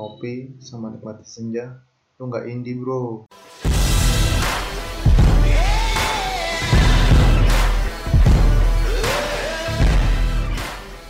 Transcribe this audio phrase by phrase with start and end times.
[0.00, 1.76] ngopi sama nikmati senja,
[2.16, 3.28] lu nggak indie bro.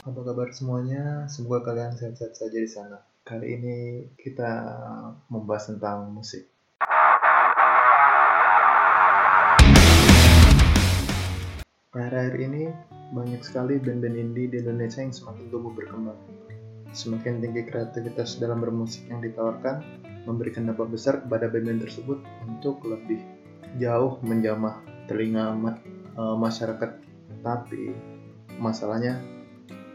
[0.02, 1.30] Apa kabar semuanya?
[1.30, 2.98] Semoga kalian sehat-sehat saja di sana.
[3.22, 3.76] Kali ini
[4.18, 4.50] kita
[5.30, 6.50] membahas tentang musik.
[11.94, 12.74] Akhir-akhir ini
[13.14, 16.29] banyak sekali band-band indie di Indonesia yang semakin tumbuh berkembang.
[16.90, 23.22] Semakin tinggi kreativitas dalam bermusik yang ditawarkan, memberikan dampak besar kepada band-band tersebut untuk lebih
[23.78, 25.78] jauh menjamah telinga ma-
[26.18, 26.90] e, masyarakat.
[27.46, 27.94] Tapi
[28.58, 29.22] masalahnya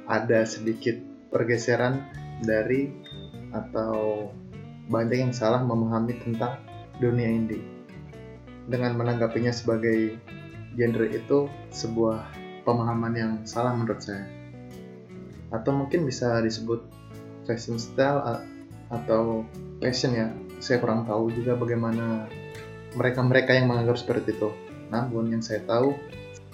[0.07, 0.95] ada sedikit
[1.35, 1.99] pergeseran
[2.41, 2.89] dari
[3.51, 4.31] atau
[4.87, 6.63] banyak yang salah memahami tentang
[7.03, 7.63] dunia indie.
[8.71, 10.15] Dengan menanggapinya sebagai
[10.79, 12.23] genre itu sebuah
[12.63, 14.44] pemahaman yang salah menurut saya
[15.53, 16.81] atau mungkin bisa disebut
[17.45, 18.41] fashion style
[18.89, 19.45] atau
[19.81, 20.27] passion ya.
[20.63, 22.25] Saya kurang tahu juga bagaimana
[22.95, 24.49] mereka-mereka yang menganggap seperti itu.
[24.89, 25.93] Namun yang saya tahu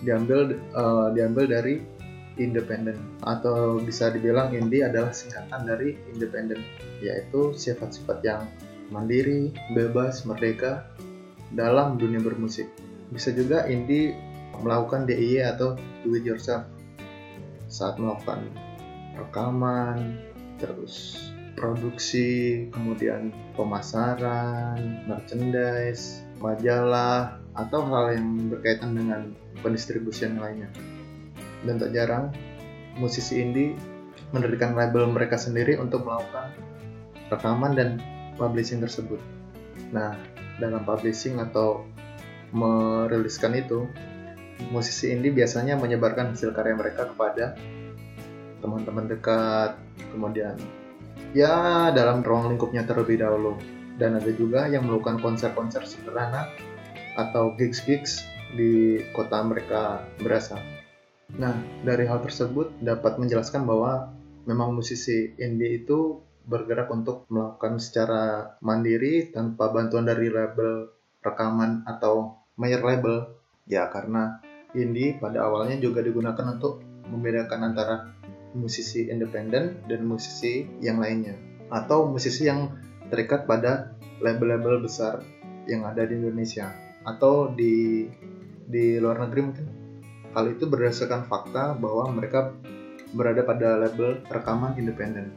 [0.02, 1.80] diambil uh, diambil dari
[2.40, 2.98] independen.
[3.24, 6.60] Atau bisa dibilang indie adalah singkatan dari independen
[7.00, 8.46] yaitu sifat-sifat yang
[8.92, 10.86] mandiri, bebas, merdeka
[11.56, 12.68] dalam dunia bermusik.
[13.12, 14.16] Bisa juga indie
[14.60, 16.68] melakukan DIY atau do it yourself
[17.72, 18.52] saat melakukan
[19.28, 20.18] rekaman,
[20.58, 21.18] terus
[21.56, 29.22] produksi, kemudian pemasaran, merchandise, majalah, atau hal yang berkaitan dengan
[29.62, 30.72] pendistribusian lainnya.
[31.68, 32.32] Dan tak jarang,
[32.98, 33.78] musisi indie
[34.32, 36.56] mendirikan label mereka sendiri untuk melakukan
[37.28, 37.90] rekaman dan
[38.40, 39.20] publishing tersebut.
[39.92, 40.16] Nah,
[40.58, 41.84] dalam publishing atau
[42.56, 43.88] meriliskan itu,
[44.72, 47.56] musisi indie biasanya menyebarkan hasil karya mereka kepada
[48.62, 49.76] teman-teman dekat,
[50.14, 50.56] kemudian
[51.34, 53.58] ya dalam ruang lingkupnya terlebih dahulu.
[54.00, 56.50] Dan ada juga yang melakukan konser-konser sederhana
[57.20, 60.58] atau gigs-gigs di kota mereka berasal.
[61.38, 61.54] Nah,
[61.86, 64.12] dari hal tersebut dapat menjelaskan bahwa
[64.50, 66.20] memang musisi indie itu
[66.50, 70.90] bergerak untuk melakukan secara mandiri tanpa bantuan dari label
[71.22, 73.30] rekaman atau major label
[73.70, 74.42] ya karena
[74.74, 76.82] indie pada awalnya juga digunakan untuk
[77.14, 77.96] membedakan antara
[78.54, 81.36] musisi independen dan musisi yang lainnya.
[81.72, 82.76] Atau musisi yang
[83.08, 85.24] terikat pada label-label besar
[85.68, 86.72] yang ada di Indonesia.
[87.08, 88.08] Atau di
[88.68, 89.68] di luar negeri mungkin.
[90.32, 92.56] Hal itu berdasarkan fakta bahwa mereka
[93.12, 95.36] berada pada label rekaman independen.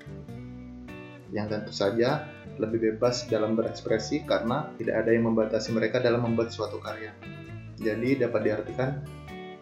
[1.34, 2.30] Yang tentu saja
[2.62, 7.10] lebih bebas dalam berekspresi karena tidak ada yang membatasi mereka dalam membuat suatu karya.
[7.74, 9.02] Jadi dapat diartikan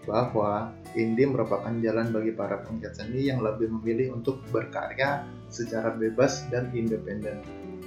[0.04, 6.46] bahwa indie merupakan jalan bagi para penggiat seni yang lebih memilih untuk berkarya secara bebas
[6.50, 7.38] dan independen.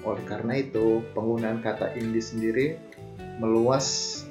[0.08, 2.66] Oleh karena itu, penggunaan kata indie sendiri
[3.42, 4.22] meluas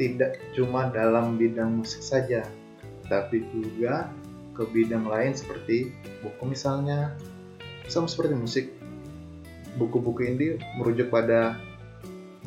[0.00, 2.46] tidak cuma dalam bidang musik saja,
[3.10, 4.08] tapi juga
[4.56, 5.92] ke bidang lain seperti
[6.24, 7.12] buku misalnya,
[7.84, 8.66] sama seperti musik,
[9.76, 11.60] buku-buku indie merujuk pada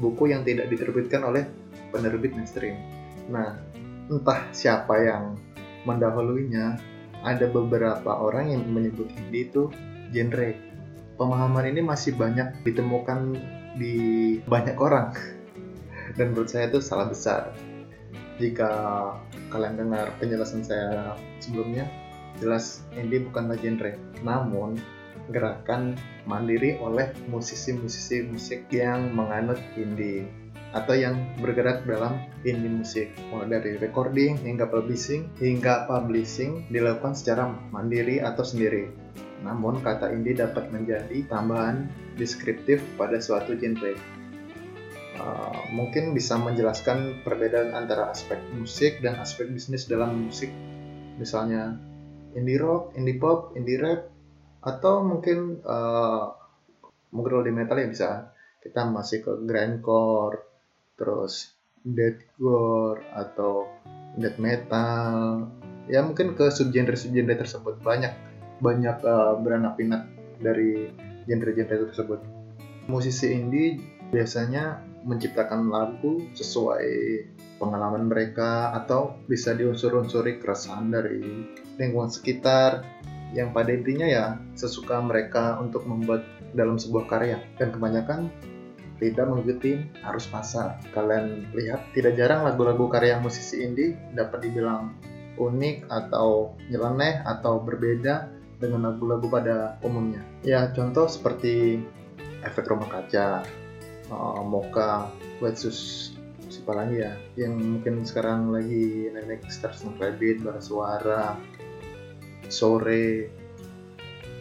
[0.02, 1.46] buku yang tidak diterbitkan oleh
[1.94, 2.80] penerbit mainstream.
[3.30, 3.62] Nah,
[4.12, 5.38] entah siapa yang
[5.88, 6.80] mendahulunya,
[7.24, 9.72] ada beberapa orang yang menyebut indie itu
[10.12, 10.52] genre.
[11.16, 13.38] Pemahaman ini masih banyak ditemukan
[13.80, 13.96] di
[14.44, 15.16] banyak orang.
[16.18, 17.56] Dan menurut saya itu salah besar.
[18.42, 18.69] Jika
[19.53, 21.86] kalian dengar penjelasan saya sebelumnya,
[22.42, 23.94] jelas indie bukanlah genre.
[24.25, 24.75] Namun,
[25.31, 25.96] gerakan
[26.28, 30.28] mandiri oleh musisi-musisi musik yang menganut indie
[30.74, 33.14] atau yang bergerak dalam indie musik.
[33.30, 38.90] Mulai dari recording hingga publishing hingga publishing dilakukan secara mandiri atau sendiri.
[39.46, 41.86] Namun kata indie dapat menjadi tambahan
[42.18, 43.94] deskriptif pada suatu genre.
[45.14, 50.50] Uh, mungkin bisa menjelaskan perbedaan antara aspek musik dan aspek bisnis dalam musik.
[51.22, 51.78] Misalnya
[52.34, 54.10] indie rock, indie pop, indie rap
[54.66, 56.34] atau mungkin uh,
[57.14, 58.10] mungkin di metal ya bisa.
[58.58, 60.53] Kita masih ke grindcore
[60.95, 61.54] terus
[61.84, 63.68] deathcore atau
[64.18, 65.48] death metal.
[65.92, 67.84] Ya mungkin ke subgenre subgenre tersebut.
[67.84, 68.13] Banyak
[68.63, 70.07] banyak uh, beranak pinak
[70.40, 70.88] dari
[71.28, 72.19] genre-genre tersebut.
[72.88, 73.80] Musisi indie
[74.12, 76.88] biasanya menciptakan lagu sesuai
[77.60, 82.84] pengalaman mereka atau bisa diunsur-unsuri keresahan dari lingkungan sekitar.
[83.34, 86.24] Yang pada intinya ya sesuka mereka untuk membuat
[86.54, 87.42] dalam sebuah karya.
[87.57, 88.30] Dan kebanyakan
[89.01, 90.81] tidak mengikuti arus pasar.
[90.94, 94.94] Kalian lihat tidak jarang lagu-lagu karya musisi indie dapat dibilang
[95.38, 98.30] unik atau nyeleneh atau berbeda
[98.62, 100.22] dengan lagu-lagu pada umumnya.
[100.45, 101.81] Ya contoh seperti
[102.45, 103.44] efek rumah kaca
[104.12, 105.10] uh, moka
[105.42, 106.12] wetsus
[106.51, 111.34] siapa lagi ya yang mungkin sekarang lagi naik Stars and Rabbit suara
[112.45, 113.31] sore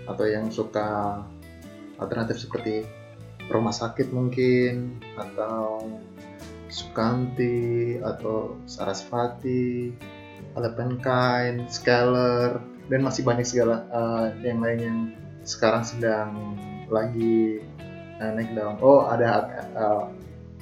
[0.05, 1.23] atau yang suka
[1.97, 2.85] alternatif seperti
[3.51, 5.89] rumah sakit mungkin atau
[6.73, 9.93] Sukanti atau Sarasvati,
[10.57, 14.99] Alepenkain, Scalar dan masih banyak segala uh, yang lain yang
[15.45, 16.57] sekarang sedang
[16.89, 17.61] lagi
[18.17, 18.81] uh, naik daun.
[18.81, 20.09] Oh ada uh,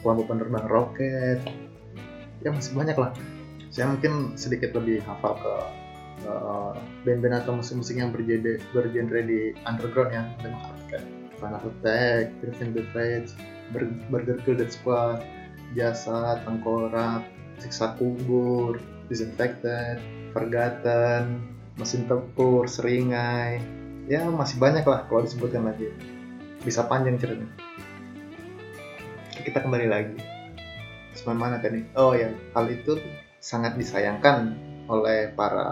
[0.03, 1.41] kelompok penerbang roket
[2.41, 3.13] ya masih banyak lah
[3.71, 5.55] saya mungkin sedikit lebih hafal ke
[6.27, 6.75] uh,
[7.07, 10.53] band-band atau musik-musik yang bergenre, bergenre di underground ya dan
[11.41, 13.33] Final Attack, Preventive Rage,
[14.13, 15.25] Burger Kill Dead Squad,
[15.73, 17.25] Jasa, Tengkorak,
[17.57, 18.79] Siksa Kubur,
[19.09, 19.99] Disinfected,
[20.37, 21.43] Forgotten,
[21.81, 23.59] Mesin Tempur, Seringai,
[24.11, 25.89] ya masih banyak lah kalau disebutkan lagi.
[26.61, 27.49] Bisa panjang ceritanya.
[29.33, 30.19] Kita kembali lagi.
[31.17, 31.81] Semen mana tadi?
[31.97, 33.01] Oh ya hal itu
[33.41, 34.53] sangat disayangkan
[34.91, 35.67] oleh para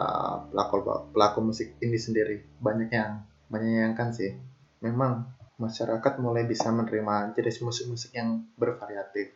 [0.48, 2.40] pelaku pelaku musik indie sendiri.
[2.62, 4.32] Banyak yang menyayangkan sih.
[4.80, 9.34] Memang masyarakat mulai bisa menerima jenis musik-musik yang bervariatif.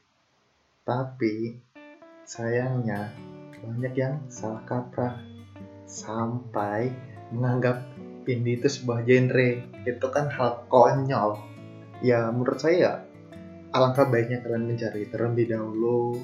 [0.87, 1.59] Tapi
[2.23, 3.11] sayangnya
[3.59, 5.19] banyak yang salah kaprah.
[5.83, 6.95] Sampai
[7.35, 7.85] menganggap
[8.25, 9.67] indie itu sebuah genre.
[9.83, 11.43] Itu kan hal konyol.
[12.07, 13.03] Ya menurut saya
[13.75, 16.23] alangkah baiknya kalian mencari terlebih dahulu.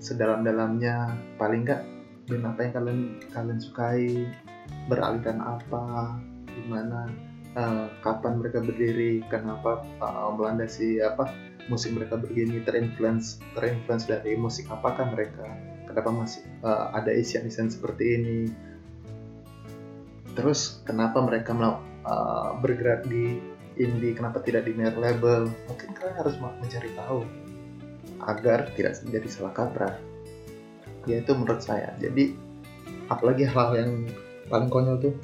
[0.00, 1.82] Sedalam-dalamnya paling nggak
[2.26, 3.00] band apa yang kalian
[3.30, 4.08] kalian sukai
[4.88, 6.16] beraliran apa
[6.48, 7.06] gimana
[7.56, 11.30] uh, kapan mereka berdiri kenapa uh, melandasi apa
[11.70, 15.46] musik mereka begini terinfluence terinfluence dari musik apakah mereka?
[15.86, 18.40] Kenapa masih uh, ada isian-isian seperti ini?
[20.32, 23.36] Terus kenapa mereka uh, bergerak di
[23.76, 24.16] indie?
[24.16, 25.52] Kenapa tidak di major label?
[25.68, 27.28] Mungkin kalian harus mencari tahu
[28.24, 29.94] agar tidak menjadi salah kaprah.
[31.04, 31.92] Ya itu menurut saya.
[32.00, 32.32] Jadi
[33.12, 33.92] apalagi hal yang
[34.48, 35.14] paling konyol tuh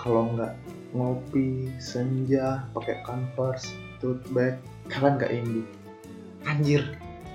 [0.00, 0.56] kalau nggak
[0.92, 4.58] ngopi senja pakai converse tote bag.
[4.90, 5.66] Kalian nggak indie
[6.48, 6.82] anjir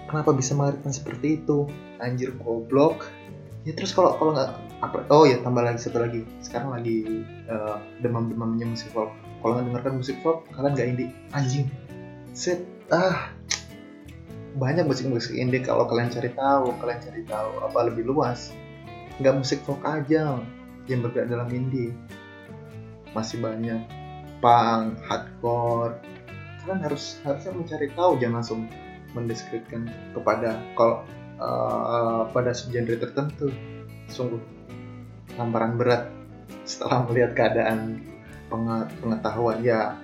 [0.10, 1.70] kenapa bisa mengartikan seperti itu?
[2.02, 3.10] Anjir goblok.
[3.66, 4.52] Ya terus kalau kalau nggak
[5.10, 6.22] oh ya tambah lagi satu lagi.
[6.42, 9.12] Sekarang lagi uh, demam-demamnya musik folk.
[9.42, 11.66] Kalau nggak dengarkan musik folk kalian nggak indie anjing.
[12.36, 12.62] Set
[12.94, 13.32] ah.
[14.56, 18.56] Banyak musik-musik indie kalau kalian cari tahu kalian cari tahu apa lebih luas.
[19.20, 20.40] Nggak musik folk aja
[20.86, 21.92] yang bergerak dalam indie
[23.16, 23.82] masih banyak
[24.44, 25.96] punk hardcore.
[26.62, 28.62] Kalian harus harusnya mencari tahu jangan langsung
[29.16, 31.08] mendeskripsikan kepada kalau
[31.40, 33.50] uh, pada subgenre tertentu.
[34.12, 34.44] Sungguh
[35.40, 36.12] tamparan berat
[36.68, 38.04] setelah melihat keadaan
[39.02, 39.64] pengetahuan.
[39.64, 39.96] Ya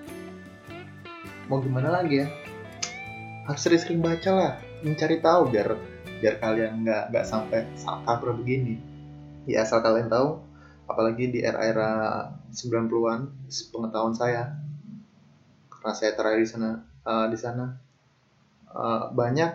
[1.52, 2.28] mau gimana lagi ya?
[3.46, 5.76] Harus sering-sering baca lah mencari tahu biar
[6.22, 8.80] biar kalian nggak nggak sampai salah begini.
[9.50, 10.51] Ya asal kalian tahu
[10.86, 14.56] apalagi di era-era 90-an pengetahuan saya
[15.70, 16.70] karena saya terakhir di sana
[17.08, 17.66] uh, di sana
[18.70, 19.52] uh, banyak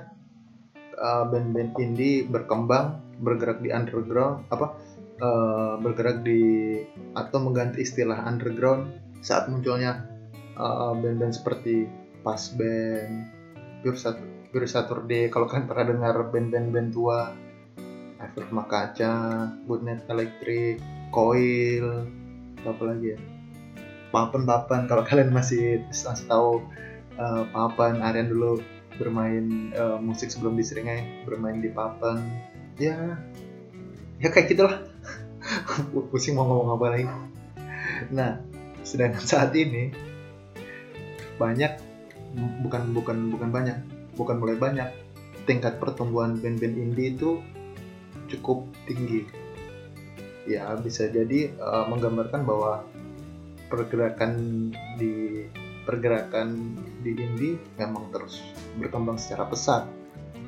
[0.96, 4.76] uh, band-band indie berkembang bergerak di underground apa
[5.20, 6.82] uh, bergerak di
[7.14, 8.90] atau mengganti istilah underground
[9.22, 10.04] saat munculnya
[10.56, 11.86] uh, band-band seperti
[12.26, 13.12] Pas Band,
[13.86, 14.18] Pure, Sat
[14.50, 17.30] Pure Saturday, kalau kalian pernah dengar band-band band tua,
[18.18, 22.08] Efek Makaca, Goodnight Electric, Coil,
[22.62, 23.18] apa lagi ya?
[24.10, 26.64] Papan-papan, kalau kalian masih, masih tahu
[27.20, 28.62] uh, Papan, Aryan dulu
[28.96, 32.22] bermain uh, musik sebelum diseringai, bermain di Papan,
[32.80, 33.20] ya
[34.20, 34.80] ya kayak gitulah.
[36.10, 37.06] Pusing mau ngomong apa lagi.
[38.12, 38.40] Nah
[38.86, 39.90] sedangkan saat ini
[41.36, 41.76] banyak
[42.64, 43.76] bukan bukan bukan banyak
[44.16, 44.88] bukan mulai banyak
[45.44, 47.42] tingkat pertumbuhan band-band indie itu
[48.30, 49.28] cukup tinggi
[50.46, 52.86] ya bisa jadi uh, menggambarkan bahwa
[53.66, 55.46] pergerakan di
[55.86, 58.42] pergerakan di indie memang terus
[58.78, 59.86] berkembang secara pesat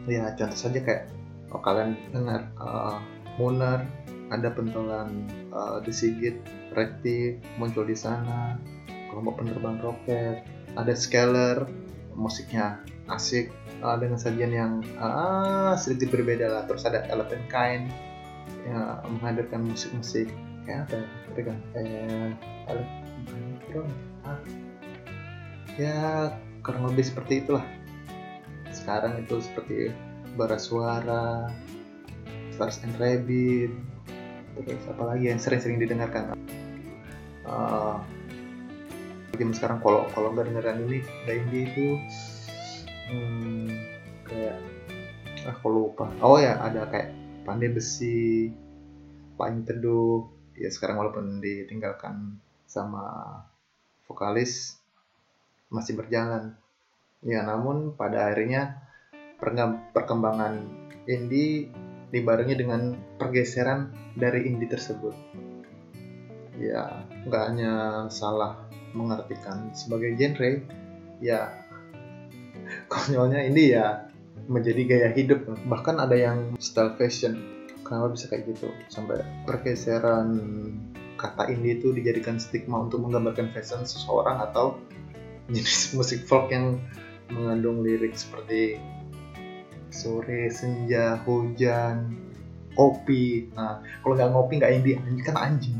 [0.07, 1.05] ya contoh saja kayak
[1.51, 2.99] oh, kalian dengar uh,
[3.39, 3.87] Munar
[4.29, 6.37] ada pentolan uh, The Sigit,
[6.77, 8.61] Rekti muncul di sana,
[9.09, 10.45] kelompok penerbang roket,
[10.77, 11.65] ada Scalar,
[12.13, 13.49] musiknya asik
[13.81, 16.63] uh, dengan sajian yang uh, sedikit berbeda lah.
[16.69, 17.89] Terus ada Elephant Kind
[18.69, 20.29] yang menghadirkan musik-musik
[20.69, 21.07] kayak apa ya?
[21.33, 22.31] Mereka kayak
[24.29, 24.39] ah.
[25.81, 25.99] ya
[26.61, 27.65] kurang lebih seperti itulah.
[28.69, 29.91] Sekarang itu seperti
[30.37, 31.49] bara suara,
[32.53, 33.73] Stars and Rabbit,
[34.67, 36.35] terus apa lagi yang sering-sering didengarkan
[37.47, 38.03] uh,
[39.55, 40.99] sekarang kalau kalau nggak dengeran ini
[41.31, 41.89] indie itu
[43.11, 43.71] hmm,
[44.27, 44.59] kayak
[45.47, 47.15] ah aku lupa oh ya ada kayak
[47.49, 48.53] pandai besi
[49.41, 50.29] paling teduh.
[50.53, 52.37] Ya sekarang walaupun ditinggalkan
[52.69, 53.41] sama
[54.05, 54.77] vokalis
[55.73, 56.53] masih berjalan.
[57.25, 58.85] Ya namun pada akhirnya
[59.97, 60.61] perkembangan
[61.09, 61.73] indie
[62.13, 65.17] dibarengi dengan pergeseran dari indie tersebut.
[66.61, 67.73] Ya nggak hanya
[68.13, 70.65] salah mengartikan sebagai genre
[71.23, 71.55] ya
[72.93, 74.08] konyolnya ini ya
[74.49, 75.45] menjadi gaya hidup.
[75.69, 77.39] Bahkan ada yang style fashion.
[77.85, 78.73] Kenapa bisa kayak gitu?
[78.89, 80.41] Sampai pergeseran
[81.21, 84.81] kata indie itu dijadikan stigma untuk menggambarkan fashion seseorang atau
[85.53, 86.81] jenis musik folk yang
[87.29, 88.81] mengandung lirik seperti
[89.93, 92.17] sore senja hujan
[92.73, 93.53] kopi.
[93.53, 95.77] Nah kalau nggak ngopi nggak indie anjing kan anjing.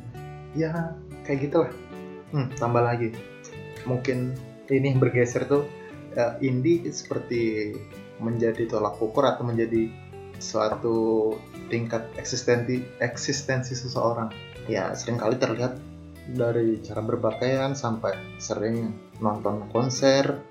[0.53, 0.93] Ya
[1.25, 1.73] kayak gitulah.
[2.35, 3.17] Hmm, tambah lagi.
[3.89, 4.37] Mungkin
[4.69, 5.65] ini yang bergeser tuh
[6.19, 7.73] uh, indie seperti
[8.19, 9.91] menjadi tolak ukur atau menjadi
[10.39, 11.35] suatu
[11.67, 14.31] tingkat eksistensi eksistensi seseorang.
[14.71, 15.79] Ya sering kali terlihat
[16.29, 20.45] dari cara berpakaian sampai sering nonton konser.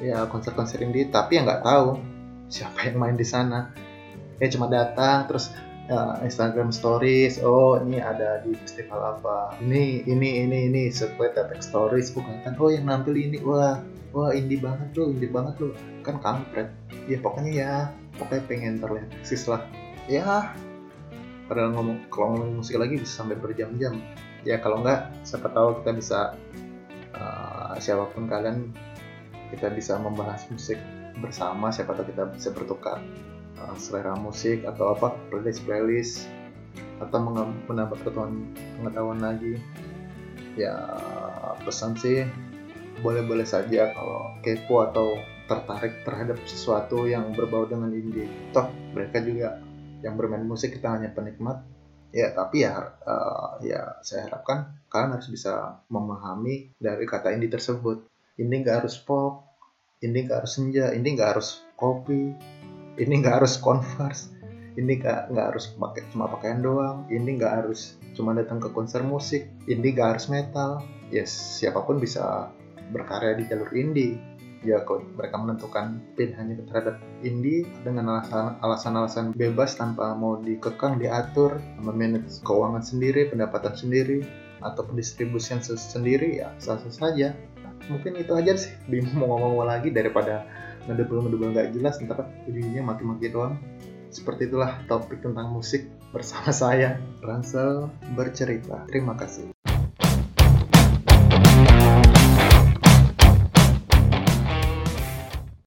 [0.00, 1.08] Ya konser-konser indie.
[1.08, 2.00] Tapi yang nggak tahu
[2.48, 3.72] siapa yang main di sana.
[4.40, 5.52] Ya cuma datang terus
[5.90, 7.42] uh, Instagram Stories.
[7.42, 9.58] Oh ini ada di festival apa?
[9.60, 10.82] Ini ini ini ini.
[10.88, 12.14] Sesuai tag stories.
[12.14, 13.42] Bukan kan oh yang nampil ini.
[13.42, 13.82] Wah
[14.14, 15.74] wah indie banget loh indie banget loh
[16.06, 16.70] kan kampret.
[17.10, 17.74] Ya pokoknya ya.
[18.16, 19.66] Pokoknya pengen terlihat eksis lah.
[20.06, 20.54] Ya.
[21.50, 23.98] Padahal ngomong kalau ngomong musik lagi bisa sampai berjam-jam.
[24.46, 26.18] Ya kalau enggak siapa tahu kita bisa
[27.18, 28.70] uh, siapa pun kalian
[29.50, 30.78] kita bisa membahas musik
[31.18, 31.74] bersama.
[31.74, 33.02] Siapa tahu kita bisa bertukar
[33.58, 36.14] uh, selera musik atau apa playlist playlist
[37.00, 37.18] atau
[37.66, 39.58] menambah pengetahuan pengetahuan lagi.
[40.58, 40.76] Ya
[41.64, 42.26] pesan sih
[43.00, 45.16] boleh-boleh saja kalau kepo atau
[45.48, 48.28] tertarik terhadap sesuatu yang berbau dengan indie.
[48.52, 49.58] Toh mereka juga
[50.04, 51.64] yang bermain musik kita hanya penikmat.
[52.10, 58.04] Ya tapi ya uh, ya saya harapkan kalian harus bisa memahami dari kata indie tersebut.
[58.36, 59.50] Ini nggak harus pop
[60.00, 62.32] ini nggak harus senja ini nggak harus kopi
[62.98, 64.32] ini nggak harus converse.
[64.78, 67.06] Ini nggak nggak harus pakai cuma pakaian doang.
[67.10, 69.50] Ini nggak harus cuma datang ke konser musik.
[69.66, 70.82] Ini nggak harus metal.
[71.10, 72.50] Yes siapa pun bisa
[72.94, 74.18] berkarya di jalur indie.
[74.60, 78.20] Ya kalau mereka menentukan pilihannya terhadap indie dengan
[78.60, 84.20] alasan-alasan bebas tanpa mau dikekang diatur memanage keuangan sendiri pendapatan sendiri
[84.60, 87.32] atau pendistribusian sendiri ya sah-sah saja.
[87.88, 88.76] Mungkin itu aja sih.
[88.86, 90.44] Bingung mau ngomong lagi daripada
[90.88, 93.58] ngedebel-ngedebel nggak jelas ntar ujungnya mati-mati doang.
[94.10, 97.86] Seperti itulah topik tentang musik bersama saya Ransel
[98.18, 98.82] bercerita.
[98.90, 99.59] Terima kasih